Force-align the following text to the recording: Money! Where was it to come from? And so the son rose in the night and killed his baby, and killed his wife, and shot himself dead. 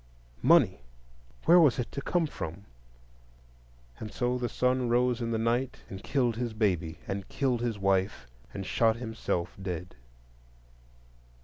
Money! 0.41 0.81
Where 1.45 1.59
was 1.59 1.77
it 1.77 1.91
to 1.91 2.01
come 2.01 2.25
from? 2.25 2.65
And 3.99 4.11
so 4.11 4.39
the 4.39 4.49
son 4.49 4.89
rose 4.89 5.21
in 5.21 5.29
the 5.29 5.37
night 5.37 5.83
and 5.91 6.03
killed 6.03 6.37
his 6.37 6.53
baby, 6.53 6.97
and 7.07 7.29
killed 7.29 7.61
his 7.61 7.77
wife, 7.77 8.25
and 8.51 8.65
shot 8.65 8.95
himself 8.95 9.55
dead. 9.61 9.93